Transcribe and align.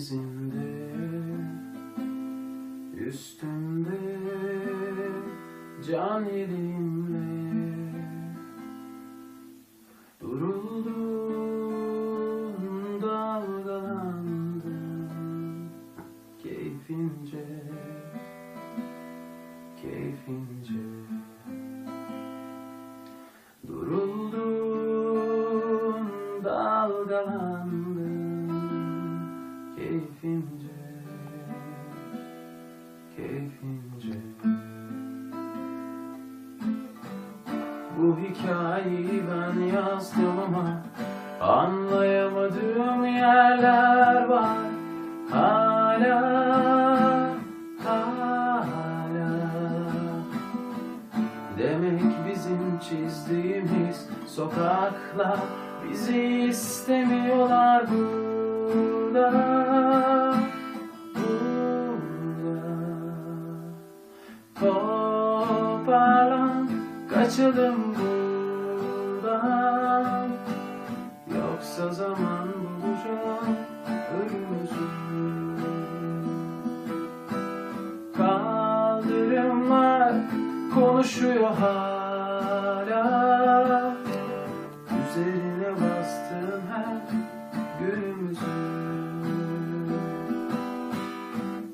denizinde 0.00 0.90
Üstünde 3.06 3.98
can 5.90 6.24
elimle 6.24 7.20
Duruldum 10.20 10.92
dalgalandım 13.02 14.60
Keyfince 16.42 17.46
Keyfince. 19.82 20.80
Duruldum 23.68 24.80
dalgalandım 26.44 27.89
Keyfince 33.16 34.18
Bu 37.98 38.16
hikayeyi 38.18 39.22
ben 39.30 39.60
yazdım 39.60 40.38
ama 40.46 40.82
Anlayamadığım 41.40 43.04
yerler 43.04 44.24
var. 44.24 44.56
Hala 45.30 46.20
Hala. 47.84 49.40
Demek 51.58 52.02
bizim 52.28 52.78
çizdiğimiz 52.78 54.08
sokaklar 54.26 55.38
Bizi 55.90 56.20
istemiyorlar 56.20 57.86
Burada 57.90 59.69
Kaçalım 67.20 67.80
buradan 69.22 70.28
Yoksa 71.34 71.92
zaman 71.92 72.48
bulacak 72.82 73.44
ölümümüzü. 74.16 74.86
Kaldırımlar 78.16 80.12
konuşuyor 80.74 81.54
hala. 81.54 83.04
Üzerine 84.86 85.70
bastığım 85.72 86.62
her 86.72 87.00
günümüzün 87.80 88.60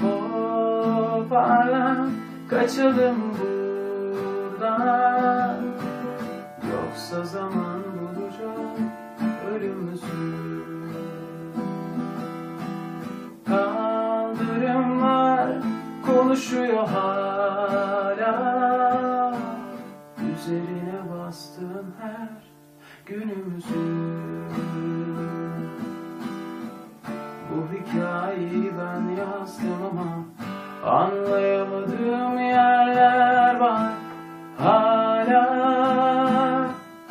Toparlan 0.00 2.10
kaçalım 2.50 3.18
buradan 3.20 3.47
konuşuyor 16.28 16.88
hala. 16.88 18.32
Üzerine 20.32 20.98
bastığım 21.10 21.94
her 22.00 22.28
günümüzü. 23.06 23.84
Bu 27.50 27.58
hikayeyi 27.74 28.72
ben 28.78 29.02
yazdım 29.22 29.82
ama 29.90 30.08
Anlayamadığım 30.92 32.38
yerler 32.38 33.60
var. 33.60 33.90
Hala 34.58 35.44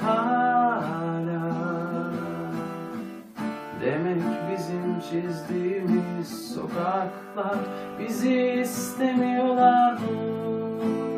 Hala. 0.01 1.41
Demek 3.81 4.47
çizdiğimiz 5.02 6.53
sokaklar 6.56 7.58
Bizi 8.00 8.59
istemiyorlar 8.62 9.97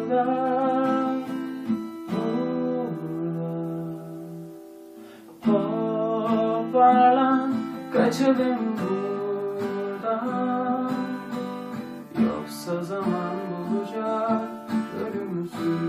burada. 0.10 0.50
Toparlan 6.70 7.54
kaçalım 7.94 8.60
buradan. 8.80 10.92
Yoksa 12.26 12.84
zaman 12.84 13.36
bulacak 13.50 14.42
ölümümüzü. 15.02 15.80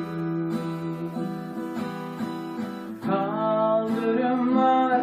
Kaldırımlar 3.07 5.01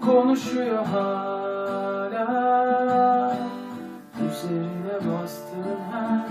konuşuyor 0.00 0.86
hala 0.86 1.39
Üzerine 4.30 4.94
bastığın 5.06 5.80
her 5.92 6.28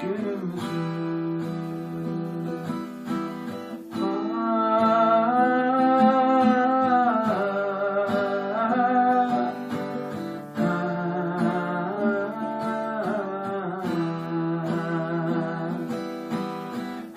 günümüzü. 0.00 1.08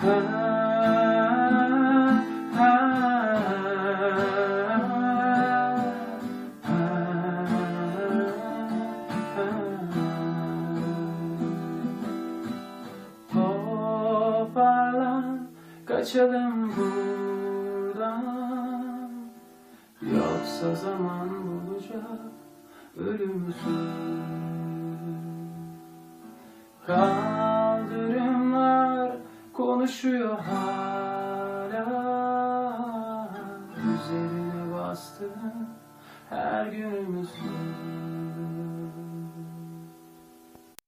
Toparlan 0.01 0.40
Kaçalım 15.91 16.71
buradan. 16.77 18.21
Yoksa 20.01 20.75
zaman 20.75 21.29
bulacak 21.29 22.21
ölümsüz. 22.97 23.65
Kaldırımlar 26.87 28.31
konuşuyor 29.53 30.39
hala. 30.39 31.85
Üzerine 33.77 34.73
bastığın 34.73 35.67
her 36.29 36.65
günümüzün 36.65 38.20